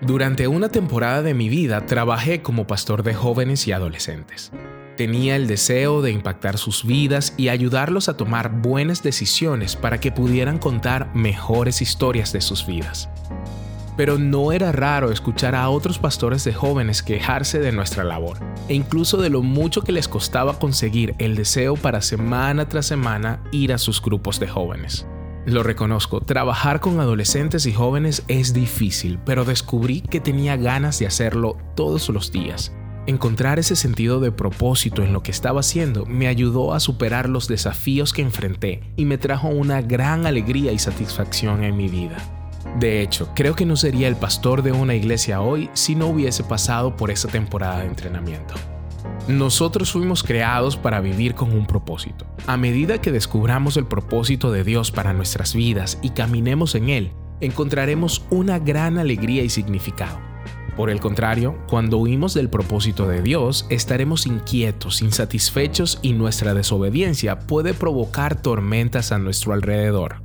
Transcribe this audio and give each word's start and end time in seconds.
Durante 0.00 0.48
una 0.48 0.68
temporada 0.68 1.22
de 1.22 1.34
mi 1.34 1.48
vida 1.48 1.86
trabajé 1.86 2.42
como 2.42 2.66
pastor 2.66 3.02
de 3.04 3.14
jóvenes 3.14 3.66
y 3.68 3.72
adolescentes. 3.72 4.50
Tenía 4.96 5.36
el 5.36 5.46
deseo 5.46 6.02
de 6.02 6.10
impactar 6.10 6.58
sus 6.58 6.84
vidas 6.84 7.32
y 7.36 7.48
ayudarlos 7.48 8.08
a 8.08 8.16
tomar 8.16 8.60
buenas 8.60 9.02
decisiones 9.02 9.76
para 9.76 9.98
que 9.98 10.12
pudieran 10.12 10.58
contar 10.58 11.14
mejores 11.14 11.80
historias 11.80 12.32
de 12.32 12.40
sus 12.40 12.66
vidas. 12.66 13.08
Pero 13.96 14.18
no 14.18 14.52
era 14.52 14.72
raro 14.72 15.12
escuchar 15.12 15.54
a 15.54 15.68
otros 15.68 15.98
pastores 15.98 16.44
de 16.44 16.52
jóvenes 16.52 17.02
quejarse 17.02 17.60
de 17.60 17.72
nuestra 17.72 18.02
labor, 18.02 18.38
e 18.68 18.74
incluso 18.74 19.16
de 19.16 19.30
lo 19.30 19.42
mucho 19.42 19.82
que 19.82 19.92
les 19.92 20.08
costaba 20.08 20.58
conseguir 20.58 21.14
el 21.18 21.36
deseo 21.36 21.76
para 21.76 22.02
semana 22.02 22.68
tras 22.68 22.86
semana 22.86 23.40
ir 23.52 23.72
a 23.72 23.78
sus 23.78 24.02
grupos 24.02 24.40
de 24.40 24.48
jóvenes. 24.48 25.06
Lo 25.46 25.62
reconozco, 25.62 26.20
trabajar 26.20 26.80
con 26.80 27.00
adolescentes 27.00 27.66
y 27.66 27.72
jóvenes 27.72 28.22
es 28.28 28.54
difícil, 28.54 29.18
pero 29.26 29.44
descubrí 29.44 30.00
que 30.00 30.20
tenía 30.20 30.56
ganas 30.56 30.98
de 30.98 31.06
hacerlo 31.06 31.58
todos 31.76 32.08
los 32.08 32.32
días. 32.32 32.72
Encontrar 33.06 33.58
ese 33.58 33.76
sentido 33.76 34.20
de 34.20 34.32
propósito 34.32 35.02
en 35.02 35.12
lo 35.12 35.22
que 35.22 35.30
estaba 35.30 35.60
haciendo 35.60 36.06
me 36.06 36.28
ayudó 36.28 36.72
a 36.72 36.80
superar 36.80 37.28
los 37.28 37.46
desafíos 37.46 38.14
que 38.14 38.22
enfrenté 38.22 38.80
y 38.96 39.04
me 39.04 39.18
trajo 39.18 39.48
una 39.48 39.82
gran 39.82 40.24
alegría 40.24 40.72
y 40.72 40.78
satisfacción 40.78 41.62
en 41.62 41.76
mi 41.76 41.88
vida. 41.88 42.16
De 42.80 43.02
hecho, 43.02 43.28
creo 43.34 43.54
que 43.54 43.66
no 43.66 43.76
sería 43.76 44.08
el 44.08 44.16
pastor 44.16 44.62
de 44.62 44.72
una 44.72 44.94
iglesia 44.94 45.42
hoy 45.42 45.68
si 45.74 45.94
no 45.94 46.06
hubiese 46.06 46.42
pasado 46.42 46.96
por 46.96 47.10
esa 47.10 47.28
temporada 47.28 47.80
de 47.80 47.86
entrenamiento. 47.86 48.54
Nosotros 49.28 49.92
fuimos 49.92 50.22
creados 50.22 50.76
para 50.76 51.00
vivir 51.00 51.34
con 51.34 51.52
un 51.52 51.66
propósito. 51.66 52.26
A 52.46 52.56
medida 52.56 53.00
que 53.00 53.12
descubramos 53.12 53.76
el 53.76 53.86
propósito 53.86 54.52
de 54.52 54.64
Dios 54.64 54.90
para 54.90 55.12
nuestras 55.12 55.54
vidas 55.54 55.98
y 56.02 56.10
caminemos 56.10 56.74
en 56.74 56.90
Él, 56.90 57.12
encontraremos 57.40 58.24
una 58.30 58.58
gran 58.58 58.98
alegría 58.98 59.42
y 59.42 59.48
significado. 59.48 60.18
Por 60.76 60.90
el 60.90 61.00
contrario, 61.00 61.56
cuando 61.68 61.98
huimos 61.98 62.34
del 62.34 62.50
propósito 62.50 63.06
de 63.06 63.22
Dios, 63.22 63.64
estaremos 63.70 64.26
inquietos, 64.26 65.02
insatisfechos 65.02 66.00
y 66.02 66.12
nuestra 66.12 66.52
desobediencia 66.52 67.38
puede 67.38 67.74
provocar 67.74 68.40
tormentas 68.40 69.12
a 69.12 69.18
nuestro 69.18 69.52
alrededor. 69.52 70.16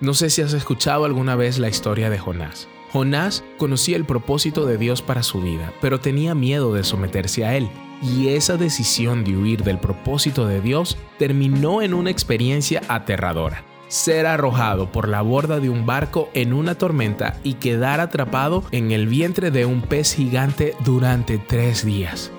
No 0.00 0.12
sé 0.12 0.28
si 0.28 0.42
has 0.42 0.52
escuchado 0.52 1.06
alguna 1.06 1.36
vez 1.36 1.58
la 1.58 1.68
historia 1.68 2.10
de 2.10 2.18
Jonás. 2.18 2.68
Jonás 2.92 3.42
conocía 3.56 3.96
el 3.96 4.04
propósito 4.04 4.66
de 4.66 4.76
Dios 4.76 5.00
para 5.00 5.22
su 5.22 5.40
vida, 5.40 5.72
pero 5.80 6.00
tenía 6.00 6.34
miedo 6.34 6.74
de 6.74 6.84
someterse 6.84 7.46
a 7.46 7.56
él, 7.56 7.70
y 8.02 8.28
esa 8.28 8.58
decisión 8.58 9.24
de 9.24 9.36
huir 9.36 9.64
del 9.64 9.78
propósito 9.78 10.46
de 10.46 10.60
Dios 10.60 10.98
terminó 11.18 11.80
en 11.80 11.94
una 11.94 12.10
experiencia 12.10 12.82
aterradora. 12.88 13.64
Ser 13.88 14.26
arrojado 14.26 14.92
por 14.92 15.08
la 15.08 15.22
borda 15.22 15.60
de 15.60 15.70
un 15.70 15.86
barco 15.86 16.28
en 16.34 16.52
una 16.52 16.76
tormenta 16.76 17.38
y 17.42 17.54
quedar 17.54 18.00
atrapado 18.00 18.64
en 18.72 18.90
el 18.90 19.06
vientre 19.06 19.50
de 19.50 19.64
un 19.64 19.80
pez 19.80 20.14
gigante 20.14 20.74
durante 20.84 21.38
tres 21.38 21.86
días. 21.86 22.32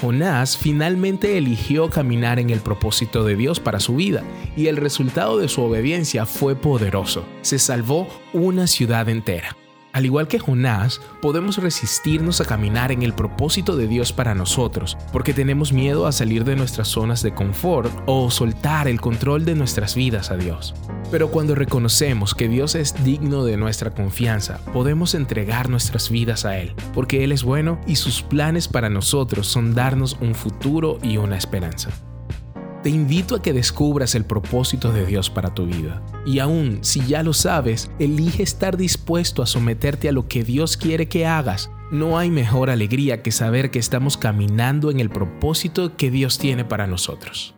Jonás 0.00 0.56
finalmente 0.56 1.36
eligió 1.36 1.90
caminar 1.90 2.38
en 2.38 2.50
el 2.50 2.60
propósito 2.60 3.24
de 3.24 3.36
Dios 3.36 3.60
para 3.60 3.80
su 3.80 3.96
vida 3.96 4.24
y 4.56 4.68
el 4.68 4.76
resultado 4.76 5.38
de 5.38 5.48
su 5.48 5.62
obediencia 5.62 6.26
fue 6.26 6.56
poderoso. 6.56 7.24
Se 7.42 7.58
salvó 7.58 8.08
una 8.32 8.66
ciudad 8.66 9.08
entera. 9.08 9.59
Al 9.92 10.06
igual 10.06 10.28
que 10.28 10.38
Jonás, 10.38 11.00
podemos 11.20 11.58
resistirnos 11.58 12.40
a 12.40 12.44
caminar 12.44 12.92
en 12.92 13.02
el 13.02 13.12
propósito 13.12 13.76
de 13.76 13.88
Dios 13.88 14.12
para 14.12 14.34
nosotros, 14.34 14.96
porque 15.12 15.34
tenemos 15.34 15.72
miedo 15.72 16.06
a 16.06 16.12
salir 16.12 16.44
de 16.44 16.54
nuestras 16.54 16.88
zonas 16.88 17.22
de 17.22 17.34
confort 17.34 17.92
o 18.06 18.30
soltar 18.30 18.86
el 18.86 19.00
control 19.00 19.44
de 19.44 19.56
nuestras 19.56 19.96
vidas 19.96 20.30
a 20.30 20.36
Dios. 20.36 20.74
Pero 21.10 21.30
cuando 21.32 21.56
reconocemos 21.56 22.34
que 22.34 22.48
Dios 22.48 22.76
es 22.76 23.02
digno 23.04 23.44
de 23.44 23.56
nuestra 23.56 23.90
confianza, 23.90 24.60
podemos 24.72 25.14
entregar 25.14 25.68
nuestras 25.68 26.08
vidas 26.08 26.44
a 26.44 26.58
Él, 26.58 26.72
porque 26.94 27.24
Él 27.24 27.32
es 27.32 27.42
bueno 27.42 27.80
y 27.86 27.96
sus 27.96 28.22
planes 28.22 28.68
para 28.68 28.90
nosotros 28.90 29.48
son 29.48 29.74
darnos 29.74 30.16
un 30.20 30.36
futuro 30.36 30.98
y 31.02 31.16
una 31.16 31.36
esperanza. 31.36 31.90
Te 32.82 32.88
invito 32.88 33.36
a 33.36 33.42
que 33.42 33.52
descubras 33.52 34.14
el 34.14 34.24
propósito 34.24 34.90
de 34.90 35.04
Dios 35.04 35.28
para 35.28 35.52
tu 35.52 35.66
vida. 35.66 36.02
Y 36.24 36.38
aún 36.38 36.78
si 36.80 37.04
ya 37.04 37.22
lo 37.22 37.34
sabes, 37.34 37.90
elige 37.98 38.42
estar 38.42 38.78
dispuesto 38.78 39.42
a 39.42 39.46
someterte 39.46 40.08
a 40.08 40.12
lo 40.12 40.28
que 40.28 40.44
Dios 40.44 40.78
quiere 40.78 41.06
que 41.06 41.26
hagas. 41.26 41.70
No 41.90 42.18
hay 42.18 42.30
mejor 42.30 42.70
alegría 42.70 43.22
que 43.22 43.32
saber 43.32 43.70
que 43.70 43.78
estamos 43.78 44.16
caminando 44.16 44.90
en 44.90 44.98
el 44.98 45.10
propósito 45.10 45.98
que 45.98 46.10
Dios 46.10 46.38
tiene 46.38 46.64
para 46.64 46.86
nosotros. 46.86 47.54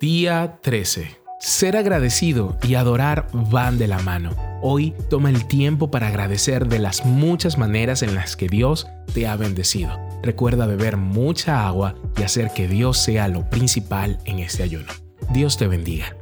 Día 0.00 0.60
13. 0.62 1.20
Ser 1.40 1.76
agradecido 1.76 2.56
y 2.62 2.74
adorar 2.74 3.26
van 3.32 3.76
de 3.76 3.88
la 3.88 3.98
mano. 3.98 4.47
Hoy 4.60 4.92
toma 5.08 5.30
el 5.30 5.46
tiempo 5.46 5.90
para 5.90 6.08
agradecer 6.08 6.66
de 6.66 6.80
las 6.80 7.04
muchas 7.04 7.58
maneras 7.58 8.02
en 8.02 8.14
las 8.14 8.36
que 8.36 8.48
Dios 8.48 8.88
te 9.14 9.28
ha 9.28 9.36
bendecido. 9.36 9.96
Recuerda 10.22 10.66
beber 10.66 10.96
mucha 10.96 11.68
agua 11.68 11.94
y 12.18 12.24
hacer 12.24 12.50
que 12.50 12.66
Dios 12.66 12.98
sea 12.98 13.28
lo 13.28 13.48
principal 13.48 14.18
en 14.24 14.40
este 14.40 14.64
ayuno. 14.64 14.92
Dios 15.30 15.58
te 15.58 15.68
bendiga. 15.68 16.16